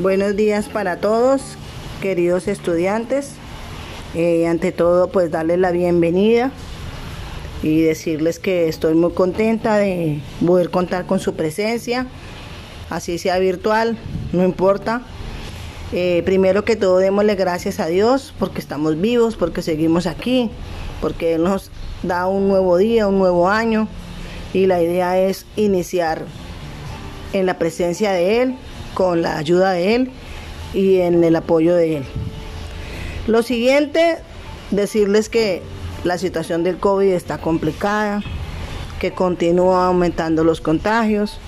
Buenos 0.00 0.34
días 0.34 0.66
para 0.66 0.96
todos, 0.96 1.42
queridos 2.00 2.48
estudiantes. 2.48 3.32
Eh, 4.14 4.46
ante 4.46 4.72
todo, 4.72 5.10
pues 5.10 5.30
darles 5.30 5.58
la 5.58 5.72
bienvenida 5.72 6.52
y 7.62 7.82
decirles 7.82 8.38
que 8.38 8.66
estoy 8.66 8.94
muy 8.94 9.12
contenta 9.12 9.76
de 9.76 10.22
poder 10.46 10.70
contar 10.70 11.04
con 11.04 11.20
su 11.20 11.34
presencia, 11.34 12.06
así 12.88 13.18
sea 13.18 13.38
virtual, 13.38 13.98
no 14.32 14.42
importa. 14.42 15.02
Eh, 15.92 16.22
primero 16.24 16.64
que 16.64 16.76
todo, 16.76 16.96
démosle 16.96 17.34
gracias 17.34 17.78
a 17.78 17.86
Dios 17.86 18.32
porque 18.38 18.62
estamos 18.62 18.98
vivos, 18.98 19.36
porque 19.36 19.60
seguimos 19.60 20.06
aquí, 20.06 20.50
porque 21.02 21.34
Él 21.34 21.42
nos 21.42 21.70
da 22.02 22.26
un 22.26 22.48
nuevo 22.48 22.78
día, 22.78 23.06
un 23.06 23.18
nuevo 23.18 23.50
año 23.50 23.86
y 24.54 24.64
la 24.64 24.80
idea 24.80 25.18
es 25.18 25.44
iniciar 25.56 26.24
en 27.34 27.44
la 27.44 27.58
presencia 27.58 28.12
de 28.12 28.40
Él, 28.40 28.56
con 28.94 29.22
la 29.22 29.36
ayuda 29.36 29.72
de 29.72 29.94
Él 29.94 30.10
y 30.74 30.98
en 30.98 31.22
el 31.24 31.36
apoyo 31.36 31.74
de 31.74 31.98
Él. 31.98 32.04
Lo 33.26 33.42
siguiente, 33.42 34.18
decirles 34.70 35.28
que 35.28 35.62
la 36.04 36.18
situación 36.18 36.62
del 36.62 36.78
COVID 36.78 37.12
está 37.12 37.38
complicada, 37.38 38.22
que 38.98 39.12
continúa 39.12 39.86
aumentando 39.86 40.44
los 40.44 40.60
contagios, 40.60 41.38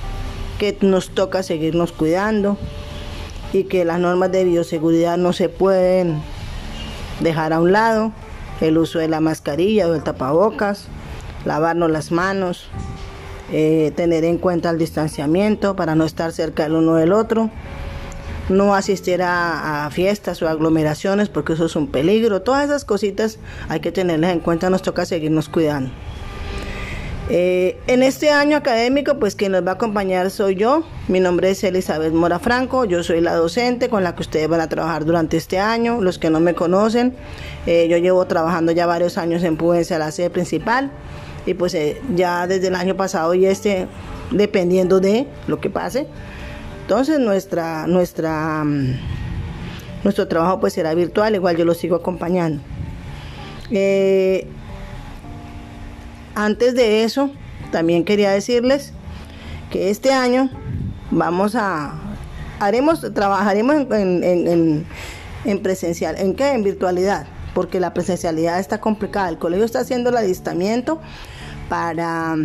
que 0.59 0.77
nos 0.81 1.11
toca 1.11 1.43
seguirnos 1.43 1.93
cuidando 1.93 2.57
y 3.53 3.65
que 3.65 3.85
las 3.85 3.99
normas 3.99 4.33
de 4.33 4.45
bioseguridad 4.45 5.17
no 5.17 5.33
se 5.33 5.49
pueden 5.49 6.23
dejar 7.21 7.53
a 7.53 7.61
un 7.61 7.73
lado, 7.73 8.13
el 8.61 8.79
uso 8.79 8.99
de 8.99 9.09
la 9.09 9.21
mascarilla 9.21 9.89
o 9.89 9.95
el 9.95 10.03
tapabocas, 10.03 10.87
lavarnos 11.45 11.91
las 11.91 12.13
manos, 12.13 12.69
eh, 13.51 13.93
tener 13.97 14.25
en 14.25 14.39
cuenta 14.39 14.71
el 14.71 14.79
distanciamiento 14.79 15.77
para 15.77 15.95
no 15.95 16.05
estar 16.05 16.33
cerca 16.33 16.65
el 16.65 16.73
uno 16.73 16.95
del 16.95 17.13
otro, 17.13 17.51
no 18.49 18.75
asistir 18.75 19.21
a, 19.23 19.89
fiestas 19.93 20.41
o 20.43 20.49
aglomeraciones 20.49 21.29
porque 21.29 21.55
eso 21.55 21.67
es 21.67 21.77
un 21.77 21.89
peligro, 21.89 22.43
todas 22.43 22.65
esas 22.65 22.85
cositas 22.85 23.39
hay 23.69 23.81
que 23.81 23.93
tenerlas 23.93 24.33
en 24.33 24.41
cuenta, 24.41 24.71
nos 24.71 24.83
toca 24.83 25.05
seguirnos 25.05 25.49
cuidando. 25.49 25.91
Eh, 27.29 27.79
en 27.87 28.03
este 28.03 28.31
año 28.31 28.57
académico, 28.57 29.19
pues 29.19 29.37
quien 29.37 29.53
nos 29.53 29.65
va 29.65 29.71
a 29.73 29.75
acompañar 29.75 30.31
soy 30.31 30.57
yo. 30.57 30.85
Mi 31.09 31.21
nombre 31.21 31.51
es 31.51 31.65
Elizabeth 31.65 32.13
Mora 32.13 32.39
Franco. 32.39 32.85
Yo 32.85 33.03
soy 33.03 33.21
la 33.21 33.35
docente 33.35 33.89
con 33.89 34.03
la 34.03 34.15
que 34.15 34.23
ustedes 34.23 34.49
van 34.49 34.61
a 34.61 34.69
trabajar 34.69 35.05
durante 35.05 35.37
este 35.37 35.59
año. 35.59 36.01
Los 36.01 36.19
que 36.19 36.31
no 36.31 36.41
me 36.41 36.55
conocen, 36.55 37.15
eh, 37.67 37.87
yo 37.89 37.97
llevo 37.97 38.27
trabajando 38.27 38.73
ya 38.73 38.87
varios 38.87 39.19
años 39.19 39.45
en 39.45 39.57
Puense, 39.57 39.99
la 39.99 40.11
sede 40.11 40.31
principal 40.31 40.91
y 41.47 41.55
pues 41.55 41.75
eh, 41.75 42.01
ya 42.15 42.47
desde 42.47 42.69
el 42.69 42.75
año 42.75 42.97
pasado 42.97 43.35
y 43.35 43.47
este, 43.47 43.89
dependiendo 44.31 45.01
de 45.01 45.27
lo 45.47 45.61
que 45.61 45.71
pase, 45.71 46.07
entonces 46.83 47.19
nuestra, 47.19 47.87
nuestra, 47.87 48.63
mm, 48.65 48.97
nuestro 50.05 50.29
trabajo 50.29 50.61
pues 50.61 50.73
será 50.73 50.95
virtual, 50.95 51.35
igual 51.35 51.57
yo 51.57 51.65
lo 51.65 51.75
sigo 51.75 51.97
acompañando. 51.97 52.63
Eh, 53.71 54.47
antes 56.35 56.75
de 56.75 57.05
eso, 57.05 57.31
también 57.71 58.05
quería 58.05 58.31
decirles 58.31 58.93
que 59.71 59.91
este 59.91 60.13
año 60.13 60.51
vamos 61.11 61.55
a, 61.57 61.95
haremos, 62.61 63.13
trabajaremos 63.15 63.87
en, 63.93 64.23
en, 64.23 64.87
en 65.45 65.63
presencial, 65.63 66.17
¿en 66.19 66.35
qué? 66.35 66.53
En 66.53 66.63
virtualidad 66.63 67.27
porque 67.55 67.81
la 67.81 67.93
presencialidad 67.95 68.59
está 68.59 68.81
complicada. 68.81 69.29
El 69.29 69.39
colegio 69.39 69.65
está 69.65 69.81
haciendo 69.81 70.11
el 70.11 70.17
adiestramiento 70.17 71.01
para... 71.73 72.37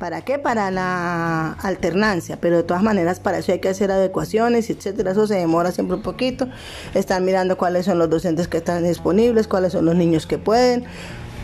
¿Para 0.00 0.20
qué? 0.22 0.40
Para 0.40 0.72
la 0.72 1.52
alternancia, 1.52 2.36
pero 2.38 2.56
de 2.56 2.64
todas 2.64 2.82
maneras 2.82 3.20
para 3.20 3.38
eso 3.38 3.52
hay 3.52 3.60
que 3.60 3.68
hacer 3.68 3.92
adecuaciones, 3.92 4.68
etcétera. 4.68 5.12
Eso 5.12 5.26
se 5.28 5.36
demora 5.36 5.70
siempre 5.70 5.96
un 5.96 6.02
poquito. 6.02 6.48
Están 6.94 7.24
mirando 7.24 7.56
cuáles 7.56 7.86
son 7.86 7.98
los 7.98 8.10
docentes 8.10 8.48
que 8.48 8.56
están 8.56 8.82
disponibles, 8.82 9.46
cuáles 9.46 9.72
son 9.72 9.84
los 9.84 9.94
niños 9.94 10.26
que 10.26 10.36
pueden, 10.36 10.84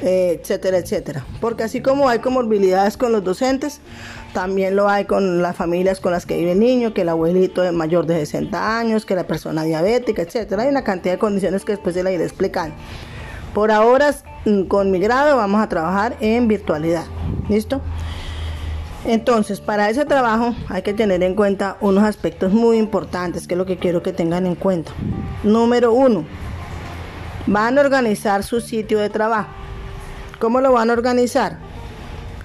eh, 0.02 0.40
etcétera, 0.42 0.78
etcétera. 0.78 1.24
Porque 1.40 1.62
así 1.62 1.80
como 1.80 2.08
hay 2.08 2.18
comorbilidades 2.18 2.96
con 2.96 3.12
los 3.12 3.22
docentes, 3.22 3.80
también 4.34 4.74
lo 4.74 4.88
hay 4.88 5.04
con 5.04 5.40
las 5.40 5.56
familias 5.56 6.00
con 6.00 6.10
las 6.12 6.26
que 6.26 6.36
vive 6.36 6.52
el 6.52 6.58
niño, 6.58 6.92
que 6.92 7.02
el 7.02 7.08
abuelito 7.08 7.62
es 7.64 7.72
mayor 7.72 8.04
de 8.04 8.16
60 8.16 8.78
años, 8.78 9.06
que 9.06 9.14
la 9.14 9.26
persona 9.28 9.62
diabética, 9.62 10.22
etcétera. 10.22 10.64
Hay 10.64 10.68
una 10.68 10.82
cantidad 10.82 11.14
de 11.14 11.18
condiciones 11.18 11.64
que 11.64 11.72
después 11.72 11.94
se 11.94 12.02
la 12.02 12.10
iré 12.10 12.24
explicando. 12.24 12.74
Por 13.54 13.70
ahora, 13.70 14.12
con 14.68 14.90
mi 14.90 14.98
grado 14.98 15.36
vamos 15.36 15.60
a 15.60 15.68
trabajar 15.68 16.16
en 16.20 16.48
virtualidad. 16.48 17.04
¿Listo? 17.48 17.80
Entonces, 19.04 19.60
para 19.60 19.90
ese 19.90 20.04
trabajo 20.04 20.54
hay 20.68 20.82
que 20.82 20.94
tener 20.94 21.22
en 21.22 21.34
cuenta 21.34 21.76
unos 21.80 22.04
aspectos 22.04 22.52
muy 22.52 22.78
importantes, 22.78 23.48
que 23.48 23.54
es 23.54 23.58
lo 23.58 23.66
que 23.66 23.78
quiero 23.78 24.02
que 24.02 24.12
tengan 24.12 24.46
en 24.46 24.54
cuenta. 24.54 24.92
Número 25.42 25.92
uno, 25.92 26.24
van 27.46 27.78
a 27.78 27.80
organizar 27.80 28.44
su 28.44 28.60
sitio 28.60 29.00
de 29.00 29.10
trabajo. 29.10 29.50
¿Cómo 30.38 30.60
lo 30.60 30.72
van 30.72 30.90
a 30.90 30.92
organizar? 30.92 31.58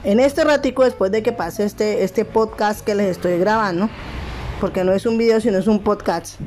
En 0.04 0.20
este 0.20 0.44
ratico, 0.44 0.84
después 0.84 1.12
de 1.12 1.22
que 1.22 1.32
pase 1.32 1.64
este, 1.64 2.04
este 2.04 2.26
podcast 2.26 2.84
que 2.84 2.96
les 2.96 3.12
estoy 3.12 3.38
grabando, 3.38 3.90
porque 4.60 4.84
no 4.84 4.94
es 4.94 5.06
un 5.06 5.18
video, 5.18 5.40
sino 5.40 5.60
es 5.60 5.68
un 5.68 5.84
podcast, 5.84 6.40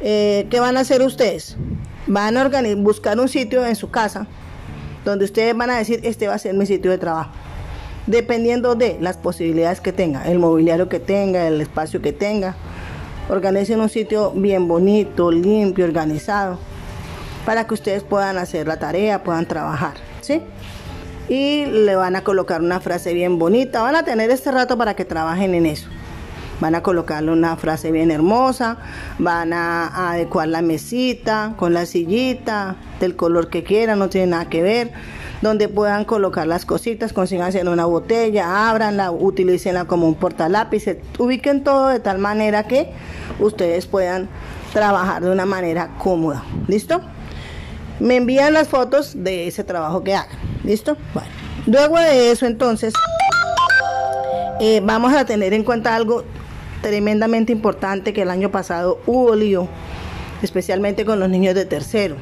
eh, 0.00 0.46
¿qué 0.50 0.60
van 0.60 0.78
a 0.78 0.80
hacer 0.80 1.02
ustedes? 1.02 1.56
van 2.06 2.36
a 2.36 2.50
buscar 2.76 3.18
un 3.20 3.28
sitio 3.28 3.64
en 3.64 3.76
su 3.76 3.90
casa 3.90 4.26
donde 5.04 5.24
ustedes 5.24 5.56
van 5.56 5.70
a 5.70 5.78
decir, 5.78 6.00
este 6.02 6.28
va 6.28 6.34
a 6.34 6.38
ser 6.38 6.54
mi 6.54 6.66
sitio 6.66 6.90
de 6.90 6.98
trabajo. 6.98 7.30
Dependiendo 8.06 8.74
de 8.74 8.98
las 9.00 9.16
posibilidades 9.16 9.80
que 9.80 9.92
tenga, 9.92 10.24
el 10.24 10.38
mobiliario 10.38 10.88
que 10.88 11.00
tenga, 11.00 11.46
el 11.46 11.60
espacio 11.60 12.02
que 12.02 12.12
tenga. 12.12 12.56
Organicen 13.28 13.80
un 13.80 13.88
sitio 13.88 14.32
bien 14.32 14.66
bonito, 14.66 15.30
limpio, 15.30 15.84
organizado, 15.84 16.58
para 17.46 17.66
que 17.66 17.74
ustedes 17.74 18.02
puedan 18.02 18.38
hacer 18.38 18.66
la 18.66 18.78
tarea, 18.78 19.22
puedan 19.22 19.46
trabajar, 19.46 19.94
¿sí? 20.20 20.42
Y 21.28 21.66
le 21.66 21.94
van 21.94 22.16
a 22.16 22.24
colocar 22.24 22.60
una 22.60 22.80
frase 22.80 23.14
bien 23.14 23.38
bonita. 23.38 23.82
Van 23.82 23.94
a 23.94 24.04
tener 24.04 24.30
este 24.30 24.50
rato 24.50 24.76
para 24.76 24.94
que 24.94 25.04
trabajen 25.04 25.54
en 25.54 25.66
eso 25.66 25.88
van 26.60 26.74
a 26.74 26.82
colocarle 26.82 27.32
una 27.32 27.56
frase 27.56 27.90
bien 27.90 28.10
hermosa, 28.10 28.78
van 29.18 29.52
a, 29.52 30.10
adecuar 30.10 30.48
la 30.48 30.62
mesita 30.62 31.54
con 31.56 31.74
la 31.74 31.86
sillita 31.86 32.76
del 33.00 33.16
color 33.16 33.48
que 33.48 33.64
quieran, 33.64 33.98
no 33.98 34.08
tiene 34.08 34.28
nada 34.28 34.48
que 34.48 34.62
ver 34.62 34.92
donde 35.42 35.68
puedan 35.68 36.04
colocar 36.04 36.46
las 36.46 36.66
cositas, 36.66 37.14
consíganse 37.14 37.60
en 37.60 37.68
una 37.68 37.86
botella, 37.86 38.68
ábranla, 38.68 39.10
utilícenla 39.10 39.86
como 39.86 40.06
un 40.06 40.14
portalápiz, 40.14 40.84
ubiquen 41.18 41.64
todo 41.64 41.88
de 41.88 41.98
tal 41.98 42.18
manera 42.18 42.64
que 42.64 42.92
ustedes 43.38 43.86
puedan 43.86 44.28
trabajar 44.74 45.22
de 45.22 45.30
una 45.30 45.46
manera 45.46 45.96
cómoda. 45.98 46.44
¿Listo? 46.68 47.00
Me 48.00 48.16
envían 48.16 48.52
las 48.52 48.68
fotos 48.68 49.12
de 49.14 49.46
ese 49.46 49.64
trabajo 49.64 50.04
que 50.04 50.14
hagan. 50.14 50.36
¿Listo? 50.62 50.96
Bueno. 51.14 51.30
Luego 51.66 51.98
de 51.98 52.30
eso, 52.30 52.46
entonces, 52.46 52.94
eh, 54.60 54.80
vamos 54.82 55.12
a 55.12 55.24
tener 55.24 55.52
en 55.52 55.62
cuenta 55.62 55.94
algo 55.94 56.24
tremendamente 56.82 57.52
importante 57.52 58.12
que 58.12 58.22
el 58.22 58.30
año 58.30 58.50
pasado 58.50 59.00
hubo 59.06 59.34
lío, 59.34 59.68
especialmente 60.42 61.04
con 61.04 61.20
los 61.20 61.28
niños 61.28 61.54
de 61.54 61.64
tercero, 61.64 62.16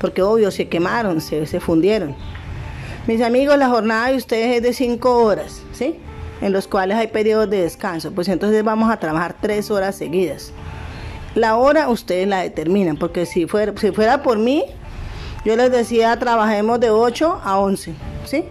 porque 0.00 0.22
obvio 0.22 0.50
se 0.50 0.68
quemaron, 0.68 1.20
se, 1.20 1.46
se 1.46 1.60
fundieron. 1.60 2.14
Mis 3.06 3.22
amigos, 3.22 3.56
la 3.56 3.68
jornada 3.68 4.08
de 4.08 4.16
ustedes 4.16 4.56
es 4.56 4.62
de 4.62 4.72
cinco 4.72 5.18
horas, 5.24 5.62
¿sí? 5.72 5.96
En 6.40 6.52
los 6.52 6.66
cuales 6.66 6.96
hay 6.96 7.06
periodos 7.06 7.48
de 7.48 7.62
descanso, 7.62 8.12
pues 8.12 8.28
entonces 8.28 8.62
vamos 8.64 8.90
a 8.90 8.98
trabajar 8.98 9.36
tres 9.40 9.70
horas 9.70 9.96
seguidas. 9.96 10.52
La 11.34 11.56
hora 11.56 11.88
ustedes 11.88 12.26
la 12.26 12.40
determinan, 12.40 12.96
porque 12.96 13.26
si 13.26 13.46
fuera, 13.46 13.72
si 13.76 13.92
fuera 13.92 14.22
por 14.22 14.38
mí, 14.38 14.64
yo 15.44 15.54
les 15.54 15.70
decía 15.70 16.18
trabajemos 16.18 16.80
de 16.80 16.90
8 16.90 17.40
a 17.44 17.58
11, 17.58 17.94
¿sí? 18.24 18.44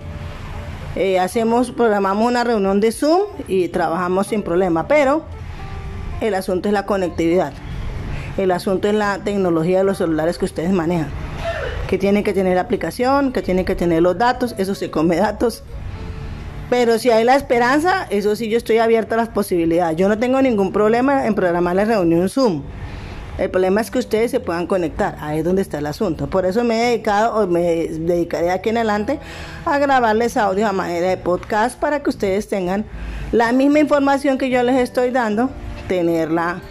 Eh, 0.95 1.19
hacemos, 1.19 1.71
programamos 1.71 2.25
una 2.25 2.45
reunión 2.45 2.79
de 2.79 2.91
Zoom 2.91 3.21
y 3.49 3.67
trabajamos 3.67 4.27
sin 4.27 4.43
problema, 4.43 4.87
pero 4.87 5.23
el 6.21 6.33
asunto 6.35 6.69
es 6.69 6.73
la 6.73 6.85
conectividad. 6.85 7.51
El 8.37 8.51
asunto 8.51 8.87
es 8.87 8.93
la 8.93 9.19
tecnología 9.19 9.79
de 9.79 9.83
los 9.83 9.97
celulares 9.97 10.37
que 10.37 10.45
ustedes 10.45 10.71
manejan. 10.71 11.09
Que 11.89 11.97
tienen 11.97 12.23
que 12.23 12.33
tener 12.33 12.55
la 12.55 12.61
aplicación, 12.61 13.33
que 13.33 13.41
tienen 13.41 13.65
que 13.65 13.75
tener 13.75 14.01
los 14.01 14.17
datos, 14.17 14.55
eso 14.57 14.73
se 14.73 14.89
come 14.89 15.17
datos. 15.17 15.63
Pero 16.69 16.97
si 16.97 17.11
hay 17.11 17.25
la 17.25 17.35
esperanza, 17.35 18.07
eso 18.09 18.35
sí 18.35 18.49
yo 18.49 18.57
estoy 18.57 18.77
abierta 18.77 19.15
a 19.15 19.17
las 19.17 19.29
posibilidades. 19.29 19.97
Yo 19.97 20.07
no 20.07 20.17
tengo 20.17 20.41
ningún 20.41 20.71
problema 20.71 21.27
en 21.27 21.35
programar 21.35 21.75
la 21.75 21.85
reunión 21.85 22.29
Zoom. 22.29 22.63
El 23.37 23.49
problema 23.49 23.81
es 23.81 23.91
que 23.91 23.99
ustedes 23.99 24.31
se 24.31 24.39
puedan 24.39 24.65
conectar, 24.65 25.17
ahí 25.19 25.39
es 25.39 25.43
donde 25.43 25.61
está 25.61 25.79
el 25.79 25.85
asunto. 25.87 26.29
Por 26.29 26.45
eso 26.45 26.63
me 26.63 26.79
he 26.79 26.85
dedicado, 26.91 27.35
o 27.35 27.47
me 27.47 27.87
dedicaré 27.89 28.49
aquí 28.49 28.69
en 28.69 28.77
adelante 28.77 29.19
a 29.65 29.77
grabarles 29.77 30.37
audio 30.37 30.65
a 30.65 30.71
manera 30.71 31.09
de 31.09 31.17
podcast 31.17 31.77
para 31.77 32.01
que 32.01 32.09
ustedes 32.09 32.47
tengan 32.47 32.85
la 33.33 33.51
misma 33.51 33.79
información 33.79 34.37
que 34.37 34.49
yo 34.49 34.63
les 34.63 34.77
estoy 34.77 35.11
dando, 35.11 35.49
tenerla 35.89 36.61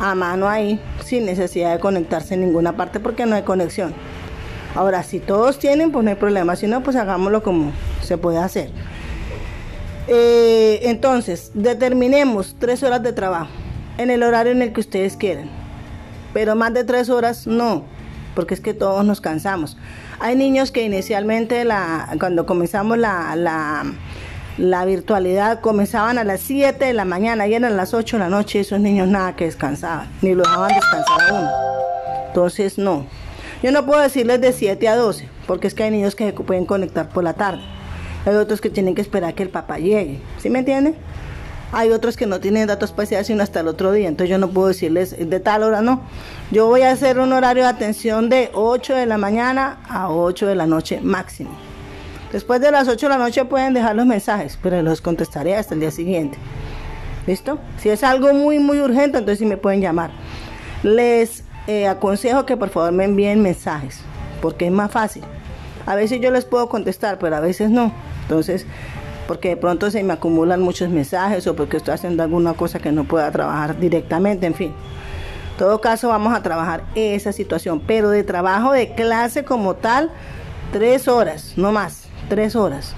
a 0.00 0.14
mano 0.16 0.48
ahí, 0.48 0.80
sin 1.04 1.26
necesidad 1.26 1.74
de 1.74 1.78
conectarse 1.78 2.34
en 2.34 2.40
ninguna 2.40 2.76
parte 2.76 2.98
porque 2.98 3.24
no 3.24 3.36
hay 3.36 3.42
conexión. 3.42 3.94
Ahora, 4.74 5.04
si 5.04 5.20
todos 5.20 5.60
tienen, 5.60 5.92
pues 5.92 6.04
no 6.04 6.10
hay 6.10 6.16
problema, 6.16 6.56
si 6.56 6.66
no, 6.66 6.82
pues 6.82 6.96
hagámoslo 6.96 7.44
como 7.44 7.70
se 8.02 8.18
puede 8.18 8.38
hacer. 8.38 8.70
Eh, 10.08 10.80
entonces, 10.84 11.52
determinemos 11.54 12.56
tres 12.58 12.82
horas 12.82 13.00
de 13.00 13.12
trabajo 13.12 13.50
en 13.96 14.10
el 14.10 14.24
horario 14.24 14.50
en 14.50 14.62
el 14.62 14.72
que 14.72 14.80
ustedes 14.80 15.16
quieran. 15.16 15.59
Pero 16.32 16.54
más 16.56 16.72
de 16.74 16.84
tres 16.84 17.10
horas 17.10 17.46
no, 17.46 17.84
porque 18.34 18.54
es 18.54 18.60
que 18.60 18.74
todos 18.74 19.04
nos 19.04 19.20
cansamos. 19.20 19.76
Hay 20.20 20.36
niños 20.36 20.70
que 20.70 20.82
inicialmente 20.82 21.64
la, 21.64 22.08
cuando 22.18 22.46
comenzamos 22.46 22.98
la, 22.98 23.34
la, 23.36 23.84
la 24.58 24.84
virtualidad 24.84 25.60
comenzaban 25.60 26.18
a 26.18 26.24
las 26.24 26.40
7 26.40 26.84
de 26.84 26.92
la 26.92 27.04
mañana 27.04 27.46
y 27.46 27.54
eran 27.54 27.76
las 27.76 27.94
8 27.94 28.16
de 28.16 28.20
la 28.20 28.28
noche 28.28 28.58
y 28.58 28.60
esos 28.60 28.80
niños 28.80 29.08
nada 29.08 29.34
que 29.34 29.46
descansaban, 29.46 30.08
ni 30.22 30.34
lo 30.34 30.42
dejaban 30.42 30.74
descansar 30.74 31.30
aún. 31.30 31.48
Entonces 32.28 32.78
no. 32.78 33.06
Yo 33.62 33.72
no 33.72 33.84
puedo 33.84 34.00
decirles 34.00 34.40
de 34.40 34.52
7 34.52 34.88
a 34.88 34.96
12, 34.96 35.28
porque 35.46 35.66
es 35.66 35.74
que 35.74 35.82
hay 35.82 35.90
niños 35.90 36.14
que 36.14 36.26
se 36.26 36.32
pueden 36.32 36.64
conectar 36.64 37.08
por 37.08 37.24
la 37.24 37.34
tarde. 37.34 37.62
Hay 38.24 38.34
otros 38.34 38.60
que 38.60 38.70
tienen 38.70 38.94
que 38.94 39.00
esperar 39.00 39.34
que 39.34 39.42
el 39.42 39.48
papá 39.48 39.78
llegue. 39.78 40.20
¿Sí 40.38 40.50
me 40.50 40.60
entienden? 40.60 40.94
Hay 41.72 41.90
otros 41.90 42.16
que 42.16 42.26
no 42.26 42.40
tienen 42.40 42.66
datos 42.66 42.90
espaciales 42.90 43.26
sino 43.26 43.42
hasta 43.42 43.60
el 43.60 43.68
otro 43.68 43.92
día. 43.92 44.08
Entonces 44.08 44.30
yo 44.30 44.38
no 44.38 44.48
puedo 44.48 44.68
decirles 44.68 45.16
de 45.18 45.40
tal 45.40 45.62
hora, 45.62 45.82
no. 45.82 46.02
Yo 46.50 46.66
voy 46.66 46.82
a 46.82 46.90
hacer 46.90 47.18
un 47.18 47.32
horario 47.32 47.62
de 47.62 47.68
atención 47.68 48.28
de 48.28 48.50
8 48.54 48.94
de 48.94 49.06
la 49.06 49.18
mañana 49.18 49.78
a 49.88 50.10
8 50.10 50.46
de 50.46 50.54
la 50.54 50.66
noche 50.66 51.00
máximo. 51.00 51.50
Después 52.32 52.60
de 52.60 52.70
las 52.70 52.88
8 52.88 53.06
de 53.06 53.10
la 53.10 53.18
noche 53.18 53.44
pueden 53.44 53.74
dejar 53.74 53.96
los 53.96 54.06
mensajes, 54.06 54.58
pero 54.62 54.82
los 54.82 55.00
contestaré 55.00 55.56
hasta 55.56 55.74
el 55.74 55.80
día 55.80 55.90
siguiente. 55.90 56.38
¿Listo? 57.26 57.58
Si 57.78 57.88
es 57.88 58.02
algo 58.04 58.32
muy, 58.32 58.58
muy 58.58 58.80
urgente, 58.80 59.18
entonces 59.18 59.38
sí 59.38 59.46
me 59.46 59.56
pueden 59.56 59.80
llamar. 59.80 60.10
Les 60.82 61.44
eh, 61.66 61.86
aconsejo 61.86 62.46
que 62.46 62.56
por 62.56 62.70
favor 62.70 62.92
me 62.92 63.04
envíen 63.04 63.42
mensajes, 63.42 64.00
porque 64.40 64.66
es 64.66 64.72
más 64.72 64.90
fácil. 64.90 65.24
A 65.86 65.94
veces 65.94 66.20
yo 66.20 66.30
les 66.30 66.44
puedo 66.44 66.68
contestar, 66.68 67.18
pero 67.18 67.36
a 67.36 67.40
veces 67.40 67.70
no. 67.70 67.92
Entonces, 68.22 68.64
porque 69.30 69.50
de 69.50 69.56
pronto 69.56 69.92
se 69.92 70.02
me 70.02 70.12
acumulan 70.12 70.60
muchos 70.60 70.88
mensajes 70.88 71.46
o 71.46 71.54
porque 71.54 71.76
estoy 71.76 71.94
haciendo 71.94 72.24
alguna 72.24 72.54
cosa 72.54 72.80
que 72.80 72.90
no 72.90 73.04
pueda 73.04 73.30
trabajar 73.30 73.78
directamente, 73.78 74.44
en 74.44 74.54
fin. 74.54 74.72
En 75.52 75.56
todo 75.56 75.80
caso, 75.80 76.08
vamos 76.08 76.34
a 76.34 76.42
trabajar 76.42 76.82
esa 76.96 77.30
situación, 77.30 77.78
pero 77.78 78.10
de 78.10 78.24
trabajo 78.24 78.72
de 78.72 78.92
clase 78.92 79.44
como 79.44 79.76
tal, 79.76 80.10
tres 80.72 81.06
horas, 81.06 81.52
no 81.54 81.70
más, 81.70 82.08
tres 82.28 82.56
horas. 82.56 82.96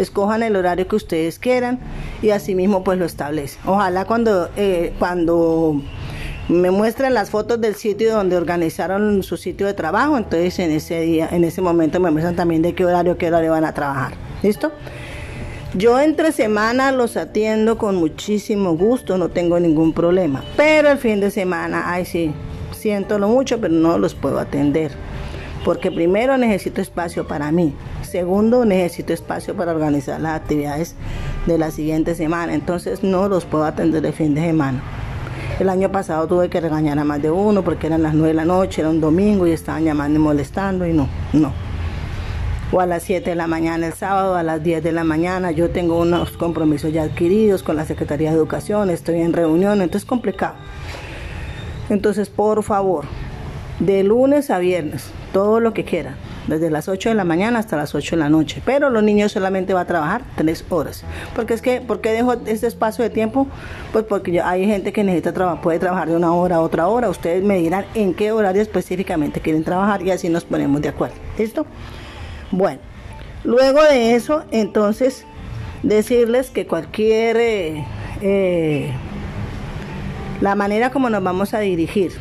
Escojan 0.00 0.42
el 0.42 0.56
horario 0.56 0.88
que 0.88 0.96
ustedes 0.96 1.38
quieran 1.38 1.78
y 2.20 2.30
así 2.30 2.56
mismo 2.56 2.82
pues 2.82 2.98
lo 2.98 3.04
establecen. 3.04 3.60
Ojalá 3.64 4.06
cuando, 4.06 4.50
eh, 4.56 4.92
cuando 4.98 5.80
me 6.48 6.72
muestren 6.72 7.14
las 7.14 7.30
fotos 7.30 7.60
del 7.60 7.76
sitio 7.76 8.12
donde 8.12 8.36
organizaron 8.36 9.22
su 9.22 9.36
sitio 9.36 9.68
de 9.68 9.74
trabajo, 9.74 10.18
entonces 10.18 10.58
en 10.58 10.72
ese 10.72 11.02
día, 11.02 11.28
en 11.30 11.44
ese 11.44 11.62
momento 11.62 12.00
me 12.00 12.10
muestran 12.10 12.34
también 12.34 12.60
de 12.60 12.74
qué 12.74 12.84
horario, 12.84 13.16
qué 13.16 13.28
horario 13.28 13.52
van 13.52 13.66
a 13.66 13.72
trabajar. 13.72 14.14
¿Listo? 14.42 14.72
Yo 15.74 16.00
entre 16.00 16.32
semana 16.32 16.90
los 16.90 17.16
atiendo 17.16 17.78
con 17.78 17.94
muchísimo 17.94 18.76
gusto, 18.76 19.16
no 19.18 19.28
tengo 19.28 19.60
ningún 19.60 19.92
problema. 19.92 20.42
Pero 20.56 20.90
el 20.90 20.98
fin 20.98 21.20
de 21.20 21.30
semana, 21.30 21.84
ay 21.86 22.04
sí, 22.04 22.34
siento 22.72 23.20
lo 23.20 23.28
mucho, 23.28 23.60
pero 23.60 23.72
no 23.72 23.96
los 23.96 24.16
puedo 24.16 24.40
atender. 24.40 24.90
Porque 25.64 25.92
primero 25.92 26.36
necesito 26.36 26.80
espacio 26.80 27.28
para 27.28 27.52
mí. 27.52 27.72
Segundo, 28.02 28.64
necesito 28.64 29.12
espacio 29.12 29.54
para 29.54 29.70
organizar 29.70 30.20
las 30.20 30.40
actividades 30.40 30.96
de 31.46 31.56
la 31.56 31.70
siguiente 31.70 32.16
semana. 32.16 32.52
Entonces 32.52 33.04
no 33.04 33.28
los 33.28 33.44
puedo 33.44 33.64
atender 33.64 34.04
el 34.04 34.12
fin 34.12 34.34
de 34.34 34.40
semana. 34.40 34.82
El 35.60 35.68
año 35.68 35.92
pasado 35.92 36.26
tuve 36.26 36.48
que 36.48 36.60
regañar 36.60 36.98
a 36.98 37.04
más 37.04 37.22
de 37.22 37.30
uno 37.30 37.62
porque 37.62 37.86
eran 37.86 38.02
las 38.02 38.14
9 38.14 38.28
de 38.28 38.34
la 38.34 38.44
noche, 38.44 38.80
era 38.80 38.90
un 38.90 39.00
domingo 39.00 39.46
y 39.46 39.52
estaban 39.52 39.84
llamando 39.84 40.18
y 40.18 40.22
molestando 40.22 40.84
y 40.84 40.92
no, 40.92 41.06
no. 41.32 41.69
O 42.72 42.80
a 42.80 42.86
las 42.86 43.02
7 43.02 43.30
de 43.30 43.36
la 43.36 43.48
mañana 43.48 43.86
el 43.86 43.92
sábado, 43.94 44.36
a 44.36 44.42
las 44.42 44.62
10 44.62 44.82
de 44.82 44.92
la 44.92 45.02
mañana. 45.02 45.50
Yo 45.50 45.70
tengo 45.70 45.98
unos 45.98 46.30
compromisos 46.32 46.92
ya 46.92 47.02
adquiridos 47.02 47.62
con 47.62 47.76
la 47.76 47.84
Secretaría 47.84 48.30
de 48.30 48.36
Educación, 48.36 48.90
estoy 48.90 49.20
en 49.20 49.32
reunión, 49.32 49.82
entonces 49.82 50.02
es 50.02 50.08
complicado. 50.08 50.54
Entonces, 51.88 52.30
por 52.30 52.62
favor, 52.62 53.06
de 53.80 54.04
lunes 54.04 54.50
a 54.50 54.58
viernes, 54.60 55.10
todo 55.32 55.58
lo 55.58 55.74
que 55.74 55.84
quieran 55.84 56.14
desde 56.46 56.70
las 56.70 56.88
8 56.88 57.10
de 57.10 57.14
la 57.14 57.24
mañana 57.24 57.58
hasta 57.58 57.76
las 57.76 57.94
8 57.94 58.16
de 58.16 58.20
la 58.20 58.28
noche. 58.28 58.62
Pero 58.64 58.90
los 58.90 59.02
niños 59.02 59.32
solamente 59.32 59.72
van 59.72 59.84
a 59.84 59.86
trabajar 59.86 60.22
3 60.36 60.64
horas. 60.70 61.04
Porque 61.34 61.54
es 61.54 61.62
que, 61.62 61.80
¿por 61.80 62.00
qué 62.00 62.10
dejo 62.12 62.34
este 62.46 62.66
espacio 62.66 63.02
de 63.02 63.10
tiempo? 63.10 63.46
Pues 63.92 64.04
porque 64.04 64.40
hay 64.40 64.66
gente 64.66 64.92
que 64.92 65.04
necesita 65.04 65.32
trabajar, 65.32 65.62
puede 65.62 65.78
trabajar 65.78 66.08
de 66.08 66.16
una 66.16 66.32
hora 66.34 66.56
a 66.56 66.60
otra 66.60 66.88
hora. 66.88 67.08
Ustedes 67.08 67.42
me 67.42 67.58
dirán 67.58 67.84
en 67.94 68.14
qué 68.14 68.32
horario 68.32 68.62
específicamente 68.62 69.40
quieren 69.40 69.64
trabajar 69.64 70.02
y 70.02 70.10
así 70.10 70.28
nos 70.28 70.44
ponemos 70.44 70.82
de 70.82 70.88
acuerdo. 70.88 71.14
¿Listo? 71.38 71.66
Bueno, 72.50 72.80
luego 73.44 73.82
de 73.82 74.14
eso, 74.14 74.44
entonces, 74.50 75.24
decirles 75.82 76.50
que 76.50 76.66
cualquier... 76.66 77.36
Eh, 77.36 77.84
eh, 78.22 78.92
la 80.40 80.54
manera 80.54 80.90
como 80.90 81.10
nos 81.10 81.22
vamos 81.22 81.52
a 81.52 81.60
dirigir 81.60 82.12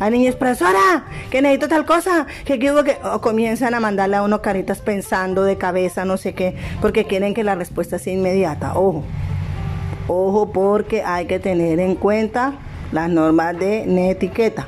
hay 0.00 0.10
niños, 0.12 0.34
profesora, 0.34 1.04
que 1.30 1.42
necesito 1.42 1.68
tal 1.68 1.84
cosa, 1.84 2.26
que 2.46 2.58
quiero 2.58 2.82
que... 2.84 2.96
O 3.04 3.20
comienzan 3.20 3.74
a 3.74 3.80
mandarle 3.80 4.16
a 4.16 4.22
uno 4.22 4.40
caritas 4.40 4.80
pensando 4.80 5.44
de 5.44 5.58
cabeza, 5.58 6.06
no 6.06 6.16
sé 6.16 6.32
qué, 6.32 6.56
porque 6.80 7.04
quieren 7.04 7.34
que 7.34 7.44
la 7.44 7.54
respuesta 7.54 7.98
sea 7.98 8.14
inmediata. 8.14 8.78
Ojo, 8.78 9.04
ojo 10.08 10.52
porque 10.52 11.02
hay 11.02 11.26
que 11.26 11.38
tener 11.38 11.80
en 11.80 11.96
cuenta 11.96 12.54
las 12.92 13.10
normas 13.10 13.58
de 13.58 13.84
netiqueta. 13.84 14.66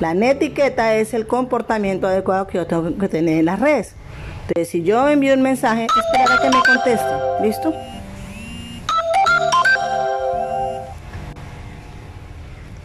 La 0.00 0.14
netiqueta 0.14 0.94
es 0.94 1.12
el 1.12 1.26
comportamiento 1.26 2.06
adecuado 2.06 2.46
que 2.46 2.58
yo 2.58 2.66
tengo 2.66 2.96
que 2.96 3.08
tener 3.08 3.38
en 3.38 3.44
las 3.46 3.58
redes. 3.58 3.94
Entonces, 4.42 4.68
si 4.68 4.82
yo 4.82 5.08
envío 5.08 5.34
un 5.34 5.42
mensaje, 5.42 5.86
esperar 5.86 6.40
que 6.40 6.48
me 6.48 6.62
conteste. 6.62 7.06
¿Listo? 7.42 7.74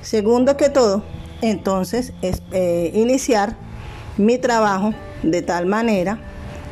Segundo 0.02 0.58
que 0.58 0.70
todo, 0.70 1.04
entonces 1.42 2.14
es 2.22 2.42
eh, 2.52 2.92
iniciar 2.94 3.56
mi 4.18 4.38
trabajo 4.38 4.94
de 5.24 5.42
tal 5.42 5.66
manera 5.66 6.20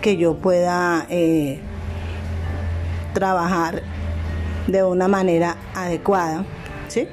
que 0.01 0.17
yo 0.17 0.35
pueda 0.35 1.05
eh, 1.09 1.59
trabajar 3.13 3.81
de 4.67 4.83
una 4.83 5.07
manera 5.07 5.57
adecuada, 5.73 6.45
¿sí? 6.87 7.07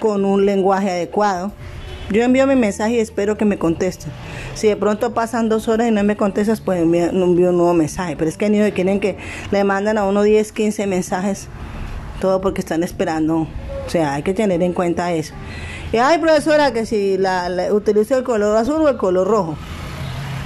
Con 0.00 0.24
un 0.24 0.46
lenguaje 0.46 0.90
adecuado. 0.90 1.52
Yo 2.10 2.22
envío 2.22 2.46
mi 2.46 2.54
mensaje 2.54 2.94
y 2.94 3.00
espero 3.00 3.36
que 3.36 3.44
me 3.44 3.58
contesten. 3.58 4.12
Si 4.54 4.68
de 4.68 4.76
pronto 4.76 5.14
pasan 5.14 5.48
dos 5.48 5.68
horas 5.68 5.88
y 5.88 5.90
no 5.90 6.04
me 6.04 6.16
contestas, 6.16 6.60
pues 6.60 6.82
envío, 6.82 7.10
un 7.10 7.36
nuevo 7.36 7.72
mensaje. 7.72 8.14
Pero 8.16 8.28
es 8.28 8.36
que 8.36 8.50
niños 8.50 8.70
quieren 8.72 9.00
que 9.00 9.16
le 9.50 9.64
mandan 9.64 9.96
a 9.98 10.04
uno 10.04 10.22
10, 10.22 10.52
15 10.52 10.86
mensajes, 10.86 11.48
todo 12.20 12.40
porque 12.40 12.60
están 12.60 12.82
esperando. 12.82 13.48
O 13.86 13.90
sea, 13.90 14.14
hay 14.14 14.22
que 14.22 14.34
tener 14.34 14.62
en 14.62 14.72
cuenta 14.72 15.12
eso. 15.12 15.34
Y 15.92 15.96
ay, 15.96 16.18
profesora, 16.18 16.72
que 16.72 16.86
si 16.86 17.16
la, 17.16 17.48
utiliza 17.70 18.18
el 18.18 18.24
color 18.24 18.56
azul 18.56 18.82
o 18.82 18.88
el 18.88 18.96
color 18.96 19.26
rojo. 19.26 19.56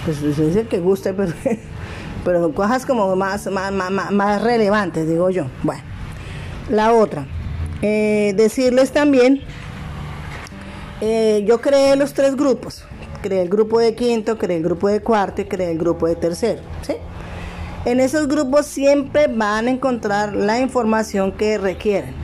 Pues 0.05 0.23
es 0.23 0.57
el 0.57 0.69
que 0.69 0.79
guste, 0.79 1.13
pero, 1.15 1.33
pero 2.25 2.53
cosas 2.53 2.87
como 2.87 3.17
más, 3.17 3.47
más, 3.49 3.73
más, 3.73 4.43
relevantes, 4.43 5.09
digo 5.09 5.31
yo. 5.31 5.47
Bueno, 5.63 5.83
la 6.71 6.93
otra. 6.93 7.27
Eh, 7.83 8.35
decirles 8.37 8.93
también, 8.93 9.41
eh, 11.01 11.45
yo 11.47 11.61
creé 11.61 11.97
los 11.97 12.13
tres 12.13 12.37
grupos. 12.37 12.85
Creé 13.23 13.43
el 13.43 13.49
grupo 13.49 13.81
de 13.81 13.95
quinto, 13.95 14.39
creé 14.39 14.59
el 14.59 14.63
grupo 14.63 14.89
de 14.89 15.01
cuarto 15.01 15.43
y 15.43 15.45
creé 15.47 15.73
el 15.73 15.79
grupo 15.79 16.07
de 16.07 16.17
tercero. 16.17 16.63
¿sí? 16.83 16.95
En 17.85 18.01
esos 18.01 18.29
grupos 18.29 18.67
siempre 18.67 19.27
van 19.27 19.67
a 19.67 19.71
encontrar 19.71 20.35
la 20.35 20.61
información 20.61 21.33
que 21.33 21.59
requieren 21.59 22.15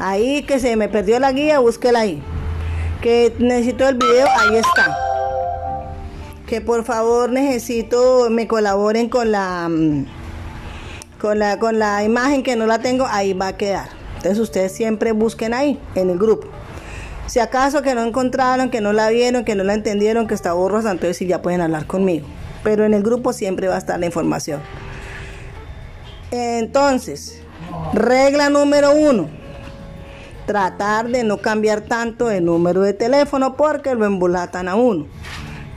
Ahí 0.00 0.44
que 0.44 0.58
se 0.58 0.76
me 0.76 0.88
perdió 0.88 1.18
la 1.18 1.30
guía, 1.30 1.58
búsquela 1.58 2.00
ahí. 2.00 2.22
Que 3.02 3.34
necesito 3.38 3.86
el 3.86 3.96
video, 3.96 4.26
ahí 4.26 4.56
está. 4.56 4.96
Que 6.46 6.62
por 6.62 6.84
favor 6.84 7.30
necesito 7.30 8.28
me 8.30 8.48
colaboren 8.48 9.10
con 9.10 9.30
la 9.30 9.68
mm, 9.68 10.06
con 11.20 11.38
la 11.38 11.58
con 11.58 11.78
la 11.78 12.02
imagen 12.02 12.42
que 12.42 12.56
no 12.56 12.66
la 12.66 12.78
tengo, 12.78 13.06
ahí 13.06 13.34
va 13.34 13.48
a 13.48 13.56
quedar. 13.58 13.90
Entonces 14.16 14.38
ustedes 14.38 14.72
siempre 14.72 15.12
busquen 15.12 15.52
ahí 15.52 15.78
en 15.94 16.08
el 16.08 16.18
grupo. 16.18 16.48
Si 17.30 17.38
acaso 17.38 17.80
que 17.82 17.94
no 17.94 18.02
encontraron, 18.02 18.70
que 18.70 18.80
no 18.80 18.92
la 18.92 19.08
vieron, 19.08 19.44
que 19.44 19.54
no 19.54 19.62
la 19.62 19.74
entendieron, 19.74 20.26
que 20.26 20.34
está 20.34 20.52
borrosa, 20.52 20.90
entonces 20.90 21.16
sí 21.16 21.28
ya 21.28 21.40
pueden 21.40 21.60
hablar 21.60 21.86
conmigo. 21.86 22.26
Pero 22.64 22.84
en 22.84 22.92
el 22.92 23.04
grupo 23.04 23.32
siempre 23.32 23.68
va 23.68 23.76
a 23.76 23.78
estar 23.78 24.00
la 24.00 24.06
información. 24.06 24.60
Entonces, 26.32 27.40
regla 27.94 28.50
número 28.50 28.90
uno 28.96 29.28
tratar 30.44 31.06
de 31.06 31.22
no 31.22 31.38
cambiar 31.38 31.82
tanto 31.82 32.32
el 32.32 32.44
número 32.44 32.80
de 32.80 32.94
teléfono 32.94 33.56
porque 33.56 33.94
lo 33.94 34.06
embulatan 34.06 34.66
a 34.66 34.74
uno. 34.74 35.06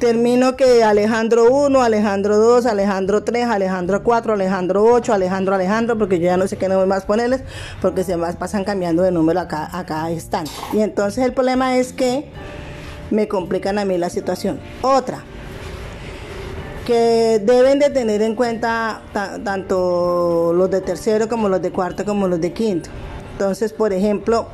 Termino 0.04 0.58
que 0.58 0.84
Alejandro 0.84 1.46
1, 1.50 1.82
Alejandro 1.82 2.36
2, 2.38 2.66
Alejandro 2.66 3.24
3, 3.24 3.46
Alejandro 3.46 4.04
4, 4.04 4.34
Alejandro 4.34 4.84
8, 4.84 5.14
Alejandro 5.14 5.56
Alejandro, 5.56 5.98
porque 5.98 6.20
yo 6.20 6.26
ya 6.26 6.36
no 6.36 6.46
sé 6.46 6.58
qué 6.58 6.68
nombre 6.68 6.88
más 6.88 7.06
ponerles, 7.06 7.44
porque 7.82 8.04
se 8.04 8.18
más 8.18 8.36
pasan 8.36 8.66
cambiando 8.66 9.02
de 9.02 9.12
número 9.12 9.40
a 9.40 9.48
cada, 9.48 9.80
a 9.80 9.86
cada 9.86 10.12
instante. 10.12 10.52
Y 10.74 10.82
entonces 10.82 11.24
el 11.24 11.32
problema 11.32 11.78
es 11.78 11.94
que 11.94 12.30
me 13.12 13.30
complican 13.30 13.80
a 13.80 13.86
mí 13.86 13.98
la 13.98 14.10
situación. 14.10 14.60
Otra, 14.82 15.24
que 16.86 17.42
deben 17.42 17.80
de 17.80 17.90
tener 17.90 18.22
en 18.24 18.36
cuenta 18.36 19.04
tanto 19.14 20.52
los 20.54 20.70
de 20.70 20.82
tercero 20.82 21.30
como 21.30 21.48
los 21.48 21.62
de 21.62 21.72
cuarto 21.72 22.04
como 22.04 22.28
los 22.28 22.42
de 22.42 22.52
quinto 22.52 22.90
Entonces, 23.32 23.72
por 23.72 23.94
ejemplo, 23.94 24.48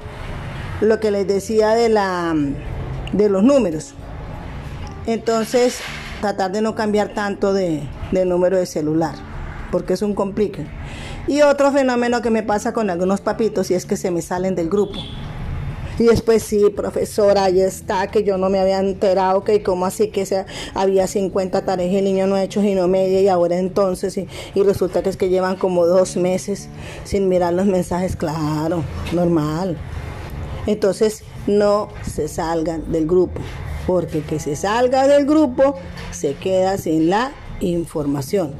lo 0.79 0.99
que 0.99 1.09
les 1.09 1.27
decía 1.27 1.69
de 1.69 1.89
la 1.89 2.35
de 3.13 3.29
los 3.29 3.41
números. 3.41 3.95
Entonces, 5.05 5.79
tratar 6.21 6.51
de 6.51 6.61
no 6.61 6.75
cambiar 6.75 7.13
tanto 7.13 7.53
de, 7.53 7.83
número 8.11 8.57
de 8.57 8.65
celular, 8.65 9.15
porque 9.71 9.93
es 9.93 10.01
un 10.01 10.13
complique. 10.13 10.65
Y 11.27 11.41
otro 11.41 11.71
fenómeno 11.71 12.21
que 12.21 12.29
me 12.29 12.43
pasa 12.43 12.73
con 12.73 12.89
algunos 12.89 13.21
papitos 13.21 13.71
y 13.71 13.75
es 13.75 13.85
que 13.85 13.97
se 13.97 14.11
me 14.11 14.21
salen 14.21 14.55
del 14.55 14.69
grupo. 14.69 14.99
Y 15.99 16.05
después 16.05 16.43
sí, 16.43 16.69
profesora, 16.73 17.43
ahí 17.43 17.59
está, 17.59 18.07
que 18.07 18.23
yo 18.23 18.37
no 18.37 18.49
me 18.49 18.59
había 18.59 18.79
enterado, 18.79 19.43
que 19.43 19.61
como 19.61 19.85
así 19.85 20.07
que 20.07 20.25
se, 20.25 20.45
había 20.73 21.07
50 21.07 21.65
tareas 21.65 21.91
y 21.91 21.97
el 21.97 22.05
niño 22.05 22.25
no 22.25 22.35
ha 22.35 22.43
hecho 22.43 22.61
sino 22.61 22.87
media 22.87 23.19
y 23.19 23.27
ahora 23.27 23.57
entonces, 23.57 24.17
y, 24.17 24.25
y 24.55 24.63
resulta 24.63 25.03
que 25.03 25.09
es 25.09 25.17
que 25.17 25.27
llevan 25.27 25.57
como 25.57 25.85
dos 25.85 26.15
meses 26.15 26.69
sin 27.03 27.27
mirar 27.27 27.53
los 27.53 27.65
mensajes, 27.65 28.15
claro, 28.15 28.83
normal. 29.11 29.77
Entonces, 30.67 31.23
no 31.47 31.89
se 32.03 32.29
salgan 32.29 32.91
del 32.91 33.05
grupo, 33.05 33.41
porque 33.89 34.22
que 34.22 34.38
se 34.38 34.55
salga 34.55 35.08
del 35.08 35.25
grupo 35.25 35.74
se 36.12 36.36
queda 36.36 36.77
sin 36.77 37.10
la 37.10 37.31
información. 37.60 38.51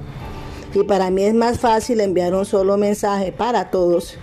Y 0.74 0.82
para 0.86 1.12
mí 1.12 1.22
es 1.22 1.36
más 1.36 1.60
fácil 1.60 2.02
enviar 2.02 2.34
un 2.34 2.46
solo 2.46 2.78
mensaje 2.78 3.32
para 3.32 3.70
todos 3.70 4.18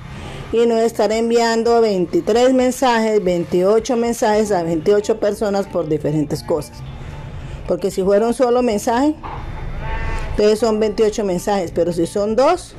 y 0.53 0.67
no 0.67 0.77
estar 0.79 1.13
enviando 1.13 1.81
23 1.81 2.55
mensajes, 2.55 3.23
28 3.23 3.97
mensajes 3.97 4.51
a 4.51 4.65
28 4.65 5.21
personas 5.21 5.69
por 5.69 5.89
diferentes 5.89 6.43
cosas. 6.43 6.79
Porque 7.69 7.93
si 7.93 8.03
fuera 8.03 8.27
un 8.27 8.35
solo 8.35 8.63
mensaje, 8.63 9.15
entonces 10.31 10.59
son 10.59 10.81
28 10.81 11.25
mensajes, 11.25 11.71
pero 11.71 11.93
si 11.93 12.09
son 12.09 12.35
dos, 12.35 12.75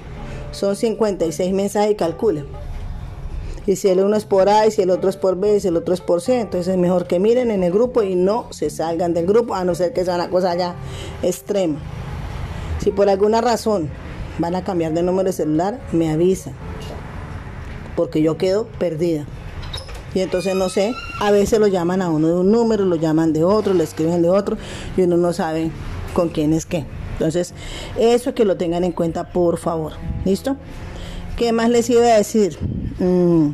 son 0.51 0.75
56 0.75 1.53
mensajes 1.53 1.91
y 1.91 1.95
calcula. 1.95 2.43
Y 3.67 3.75
si 3.75 3.89
el 3.89 3.99
uno 3.99 4.15
es 4.15 4.25
por 4.25 4.49
A, 4.49 4.65
y 4.65 4.71
si 4.71 4.81
el 4.81 4.89
otro 4.89 5.09
es 5.09 5.17
por 5.17 5.35
B, 5.35 5.57
y 5.57 5.59
si 5.59 5.67
el 5.67 5.77
otro 5.77 5.93
es 5.93 6.01
por 6.01 6.21
C, 6.21 6.39
entonces 6.39 6.73
es 6.73 6.79
mejor 6.79 7.05
que 7.05 7.19
miren 7.19 7.51
en 7.51 7.63
el 7.63 7.71
grupo 7.71 8.01
y 8.01 8.15
no 8.15 8.47
se 8.51 8.71
salgan 8.71 9.13
del 9.13 9.27
grupo, 9.27 9.53
a 9.53 9.63
no 9.63 9.75
ser 9.75 9.93
que 9.93 10.03
sea 10.05 10.15
una 10.15 10.29
cosa 10.29 10.55
ya 10.55 10.75
extrema. 11.21 11.77
Si 12.79 12.91
por 12.91 13.09
alguna 13.09 13.41
razón 13.41 13.89
van 14.39 14.55
a 14.55 14.63
cambiar 14.63 14.93
de 14.93 15.03
número 15.03 15.27
de 15.27 15.33
celular, 15.33 15.79
me 15.91 16.09
avisan 16.09 16.53
porque 17.97 18.21
yo 18.21 18.37
quedo 18.37 18.67
perdida. 18.79 19.25
Y 20.13 20.21
entonces 20.21 20.55
no 20.55 20.69
sé, 20.69 20.93
a 21.19 21.31
veces 21.31 21.59
lo 21.59 21.67
llaman 21.67 22.01
a 22.01 22.09
uno 22.09 22.27
de 22.27 22.35
un 22.35 22.51
número, 22.51 22.85
lo 22.85 22.95
llaman 22.95 23.33
de 23.33 23.43
otro, 23.43 23.73
le 23.73 23.83
escriben 23.83 24.21
de 24.21 24.29
otro 24.29 24.55
y 24.95 25.01
uno 25.01 25.17
no 25.17 25.33
sabe 25.33 25.71
con 26.13 26.29
quién 26.29 26.53
es 26.53 26.65
qué. 26.65 26.85
Entonces, 27.13 27.53
eso 27.99 28.35
que 28.35 28.45
lo 28.45 28.57
tengan 28.57 28.83
en 28.83 28.91
cuenta, 28.91 29.33
por 29.33 29.57
favor. 29.57 29.93
¿Listo? 30.23 30.55
¿Qué 31.37 31.51
más 31.51 31.69
les 31.69 31.87
iba 31.91 32.01
a 32.01 32.17
decir? 32.17 32.57
Mm, 32.97 33.49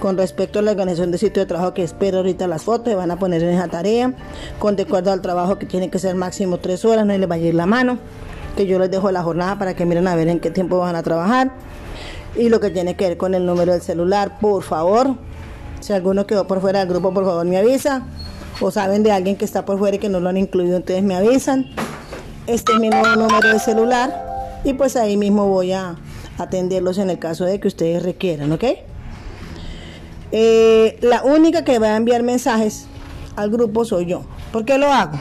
con 0.00 0.16
respecto 0.16 0.60
a 0.60 0.62
la 0.62 0.70
organización 0.70 1.10
de 1.10 1.18
sitio 1.18 1.42
de 1.42 1.46
trabajo 1.46 1.74
que 1.74 1.82
espero 1.82 2.18
ahorita 2.18 2.46
las 2.46 2.62
fotos, 2.62 2.94
van 2.94 3.10
a 3.10 3.18
poner 3.18 3.42
en 3.42 3.48
esa 3.48 3.66
tarea, 3.66 4.14
con 4.60 4.76
de 4.76 4.84
acuerdo 4.84 5.10
al 5.10 5.20
trabajo 5.20 5.58
que 5.58 5.66
tiene 5.66 5.90
que 5.90 5.98
ser 5.98 6.14
máximo 6.14 6.58
tres 6.58 6.84
horas, 6.84 7.04
no 7.04 7.18
les 7.18 7.28
va 7.28 7.34
a 7.34 7.38
ir 7.38 7.56
la 7.56 7.66
mano, 7.66 7.98
que 8.56 8.66
yo 8.66 8.78
les 8.78 8.88
dejo 8.88 9.10
la 9.10 9.24
jornada 9.24 9.58
para 9.58 9.74
que 9.74 9.84
miren 9.84 10.06
a 10.06 10.14
ver 10.14 10.28
en 10.28 10.38
qué 10.38 10.52
tiempo 10.52 10.78
van 10.78 10.94
a 10.94 11.02
trabajar 11.02 11.50
y 12.36 12.50
lo 12.50 12.60
que 12.60 12.70
tiene 12.70 12.94
que 12.94 13.08
ver 13.08 13.16
con 13.16 13.34
el 13.34 13.44
número 13.44 13.72
del 13.72 13.82
celular, 13.82 14.38
por 14.40 14.62
favor. 14.62 15.16
Si 15.80 15.92
alguno 15.92 16.24
quedó 16.24 16.46
por 16.46 16.60
fuera 16.60 16.78
del 16.78 16.88
grupo, 16.88 17.12
por 17.12 17.24
favor 17.24 17.44
me 17.44 17.58
avisa. 17.58 18.06
O 18.60 18.70
saben 18.70 19.02
de 19.02 19.10
alguien 19.10 19.34
que 19.34 19.44
está 19.44 19.64
por 19.64 19.76
fuera 19.76 19.96
y 19.96 19.98
que 19.98 20.08
no 20.08 20.20
lo 20.20 20.28
han 20.28 20.36
incluido, 20.36 20.76
entonces 20.76 21.02
me 21.02 21.16
avisan. 21.16 21.66
Este 22.46 22.74
es 22.74 22.78
mi 22.78 22.90
nuevo 22.90 23.16
número 23.16 23.52
de 23.52 23.58
celular 23.58 24.60
y 24.62 24.74
pues 24.74 24.94
ahí 24.94 25.16
mismo 25.16 25.48
voy 25.48 25.72
a 25.72 25.96
atenderlos 26.38 26.98
en 26.98 27.10
el 27.10 27.18
caso 27.18 27.44
de 27.44 27.60
que 27.60 27.68
ustedes 27.68 28.02
requieran, 28.02 28.52
¿ok? 28.52 28.64
Eh, 30.30 30.98
la 31.00 31.22
única 31.22 31.64
que 31.64 31.78
va 31.78 31.88
a 31.88 31.96
enviar 31.96 32.22
mensajes 32.22 32.86
al 33.36 33.50
grupo 33.50 33.84
soy 33.84 34.06
yo. 34.06 34.22
¿Por 34.52 34.64
qué 34.64 34.78
lo 34.78 34.92
hago? 34.92 35.18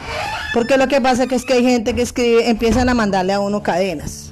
Porque 0.53 0.77
lo 0.77 0.87
que 0.87 1.01
pasa 1.01 1.25
es 1.29 1.45
que 1.45 1.53
hay 1.53 1.63
gente 1.63 1.93
que 1.93 2.01
escribe, 2.01 2.49
empiezan 2.49 2.89
a 2.89 2.93
mandarle 2.93 3.33
a 3.33 3.39
uno 3.39 3.63
cadenas 3.63 4.31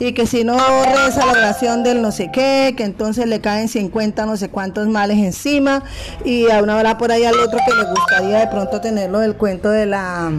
y 0.00 0.12
que 0.12 0.26
si 0.26 0.44
no 0.44 0.56
reza 0.84 1.24
la 1.26 1.32
oración 1.32 1.82
del 1.82 2.02
no 2.02 2.10
sé 2.12 2.30
qué, 2.32 2.74
que 2.76 2.84
entonces 2.84 3.26
le 3.26 3.40
caen 3.40 3.68
50 3.68 4.26
no 4.26 4.36
sé 4.36 4.48
cuántos 4.48 4.88
males 4.88 5.18
encima 5.18 5.82
y 6.24 6.50
a 6.50 6.62
una 6.62 6.76
hora 6.76 6.98
por 6.98 7.12
ahí 7.12 7.24
al 7.24 7.38
otro 7.38 7.58
que 7.66 7.74
le 7.74 7.90
gustaría 7.90 8.38
de 8.40 8.46
pronto 8.48 8.80
tenerlo 8.80 9.20
del 9.20 9.36
cuento 9.36 9.70
de 9.70 9.86
la 9.86 10.32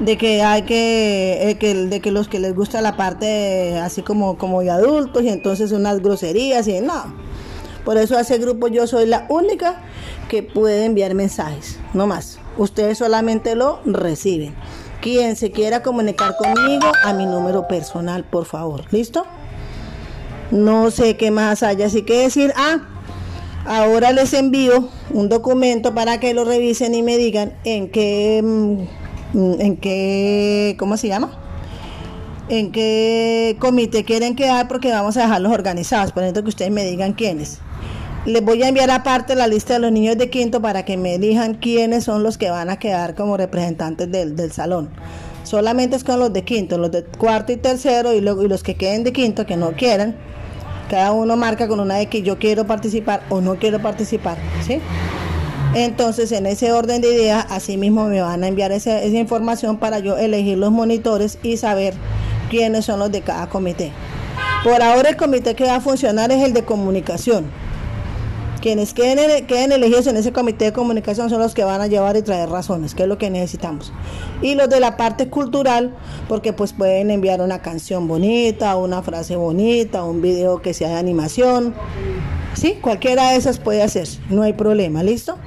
de 0.00 0.16
que 0.16 0.42
hay 0.42 0.62
que, 0.62 1.50
eh, 1.50 1.74
de 1.86 2.00
que 2.00 2.10
los 2.10 2.28
que 2.28 2.40
les 2.40 2.54
gusta 2.54 2.80
la 2.80 2.96
parte 2.96 3.78
así 3.78 4.02
como 4.02 4.38
como 4.38 4.62
de 4.62 4.70
adultos 4.70 5.22
y 5.22 5.28
entonces 5.28 5.72
unas 5.72 6.00
groserías 6.00 6.66
y 6.68 6.80
no 6.80 7.14
por 7.84 7.96
eso 7.96 8.16
a 8.16 8.22
ese 8.22 8.38
grupo 8.38 8.68
yo 8.68 8.86
soy 8.86 9.06
la 9.06 9.26
única 9.28 9.82
que 10.28 10.42
puede 10.42 10.84
enviar 10.84 11.14
mensajes 11.14 11.78
no 11.92 12.06
más 12.06 12.38
ustedes 12.56 12.98
solamente 12.98 13.54
lo 13.54 13.80
reciben 13.84 14.54
quien 15.00 15.36
se 15.36 15.50
quiera 15.50 15.82
comunicar 15.82 16.36
conmigo 16.36 16.92
a 17.04 17.12
mi 17.12 17.26
número 17.26 17.66
personal, 17.66 18.24
por 18.24 18.44
favor. 18.44 18.84
¿Listo? 18.90 19.24
No 20.50 20.90
sé 20.90 21.16
qué 21.16 21.30
más 21.30 21.62
haya 21.62 21.86
así 21.86 22.02
que 22.02 22.18
decir. 22.18 22.52
Ah, 22.56 22.80
ahora 23.66 24.12
les 24.12 24.32
envío 24.34 24.88
un 25.10 25.28
documento 25.28 25.94
para 25.94 26.20
que 26.20 26.34
lo 26.34 26.44
revisen 26.44 26.94
y 26.94 27.02
me 27.02 27.16
digan 27.16 27.54
en 27.64 27.90
qué, 27.90 28.40
mm, 28.42 28.99
en 29.34 29.76
qué, 29.76 30.76
¿cómo 30.78 30.96
se 30.96 31.08
llama? 31.08 31.30
En 32.48 32.72
qué 32.72 33.56
comité 33.60 34.04
quieren 34.04 34.34
quedar 34.34 34.68
porque 34.68 34.90
vamos 34.90 35.16
a 35.16 35.22
dejarlos 35.22 35.52
organizados. 35.52 36.12
Por 36.12 36.22
ejemplo, 36.22 36.42
que 36.42 36.48
ustedes 36.48 36.70
me 36.70 36.84
digan 36.84 37.12
quiénes. 37.12 37.58
Les 38.26 38.44
voy 38.44 38.62
a 38.62 38.68
enviar 38.68 38.90
aparte 38.90 39.34
la 39.34 39.46
lista 39.46 39.74
de 39.74 39.78
los 39.80 39.92
niños 39.92 40.18
de 40.18 40.28
quinto 40.28 40.60
para 40.60 40.84
que 40.84 40.96
me 40.96 41.14
elijan 41.14 41.54
quiénes 41.54 42.04
son 42.04 42.22
los 42.22 42.36
que 42.36 42.50
van 42.50 42.68
a 42.68 42.78
quedar 42.78 43.14
como 43.14 43.36
representantes 43.36 44.10
del, 44.10 44.52
salón. 44.52 44.90
Solamente 45.42 45.96
es 45.96 46.04
con 46.04 46.18
los 46.18 46.32
de 46.32 46.44
quinto, 46.44 46.76
los 46.76 46.90
de 46.90 47.04
cuarto 47.04 47.52
y 47.52 47.56
tercero 47.56 48.12
y, 48.12 48.18
y 48.18 48.20
los 48.20 48.62
que 48.62 48.74
queden 48.74 49.04
de 49.04 49.12
quinto 49.12 49.46
que 49.46 49.56
no 49.56 49.72
quieran. 49.72 50.16
Cada 50.90 51.12
uno 51.12 51.36
marca 51.36 51.66
con 51.66 51.80
una 51.80 51.94
de 51.94 52.06
que 52.06 52.22
yo 52.22 52.38
quiero 52.38 52.66
participar 52.66 53.22
o 53.30 53.40
no 53.40 53.56
quiero 53.56 53.80
participar. 53.80 54.36
¿sí? 54.66 54.80
Entonces, 55.74 56.32
en 56.32 56.46
ese 56.46 56.72
orden 56.72 57.00
de 57.00 57.12
ideas, 57.12 57.46
así 57.48 57.76
mismo 57.76 58.06
me 58.06 58.20
van 58.20 58.42
a 58.42 58.48
enviar 58.48 58.72
esa, 58.72 59.04
información 59.04 59.78
para 59.78 60.00
yo 60.00 60.18
elegir 60.18 60.58
los 60.58 60.72
monitores 60.72 61.38
y 61.44 61.58
saber 61.58 61.94
quiénes 62.50 62.86
son 62.86 62.98
los 62.98 63.12
de 63.12 63.20
cada 63.20 63.48
comité. 63.48 63.92
Por 64.64 64.82
ahora 64.82 65.10
el 65.10 65.16
comité 65.16 65.54
que 65.54 65.64
va 65.64 65.76
a 65.76 65.80
funcionar 65.80 66.32
es 66.32 66.42
el 66.42 66.54
de 66.54 66.64
comunicación. 66.64 67.46
Quienes 68.60 68.92
queden, 68.92 69.46
queden 69.46 69.70
elegidos 69.70 70.08
en 70.08 70.16
ese 70.16 70.32
comité 70.32 70.66
de 70.66 70.72
comunicación 70.72 71.30
son 71.30 71.38
los 71.38 71.54
que 71.54 71.64
van 71.64 71.80
a 71.80 71.86
llevar 71.86 72.16
y 72.16 72.22
traer 72.22 72.50
razones, 72.50 72.94
que 72.94 73.04
es 73.04 73.08
lo 73.08 73.16
que 73.16 73.30
necesitamos. 73.30 73.92
Y 74.42 74.56
los 74.56 74.68
de 74.68 74.80
la 74.80 74.96
parte 74.96 75.28
cultural, 75.28 75.94
porque 76.28 76.52
pues 76.52 76.72
pueden 76.72 77.12
enviar 77.12 77.40
una 77.40 77.62
canción 77.62 78.08
bonita, 78.08 78.76
una 78.76 79.02
frase 79.02 79.36
bonita, 79.36 80.02
un 80.04 80.20
video 80.20 80.60
que 80.60 80.74
sea 80.74 80.88
de 80.88 80.96
animación. 80.96 81.74
Sí, 82.54 82.76
cualquiera 82.82 83.30
de 83.30 83.36
esas 83.36 83.58
puede 83.58 83.82
hacer, 83.82 84.08
no 84.28 84.42
hay 84.42 84.52
problema, 84.52 85.04
¿listo? 85.04 85.38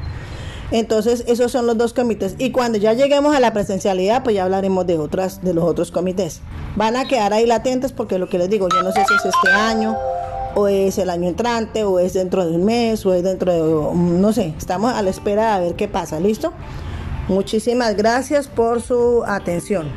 Entonces, 0.74 1.24
esos 1.28 1.52
son 1.52 1.68
los 1.68 1.78
dos 1.78 1.94
comités. 1.94 2.36
Y 2.40 2.50
cuando 2.50 2.80
ya 2.80 2.94
lleguemos 2.94 3.36
a 3.36 3.40
la 3.40 3.54
presencialidad, 3.54 4.24
pues 4.24 4.36
ya 4.36 4.44
hablaremos 4.44 4.88
de 4.88 4.98
otras, 4.98 5.44
de 5.44 5.54
los 5.54 5.64
otros 5.66 5.92
comités. 5.92 6.42
Van 6.76 6.96
a 6.98 7.08
quedar 7.08 7.32
ahí 7.32 7.46
latentes 7.46 7.92
porque 7.92 8.18
lo 8.18 8.28
que 8.28 8.40
les 8.40 8.50
digo, 8.50 8.68
yo 8.70 8.82
no 8.82 8.92
sé 8.92 9.06
si 9.08 9.14
es 9.14 9.26
este 9.26 9.52
año 9.52 9.96
o 10.56 10.68
es 10.68 10.98
el 10.98 11.12
año 11.12 11.30
entrante, 11.30 11.84
o 11.84 12.00
es 12.00 12.14
dentro 12.14 12.46
de 12.46 12.56
un 12.56 12.66
mes, 12.66 13.06
o 13.06 13.14
es 13.14 13.24
dentro 13.24 13.52
de, 13.52 13.96
no 13.96 14.34
sé, 14.34 14.54
estamos 14.58 14.94
a 14.94 15.02
la 15.02 15.10
espera 15.10 15.60
de 15.60 15.66
ver 15.66 15.76
qué 15.76 15.88
pasa, 15.88 16.20
¿listo? 16.20 16.54
Muchísimas 17.28 17.96
gracias 17.96 18.48
por 18.48 18.82
su 18.82 19.24
atención. 19.26 19.88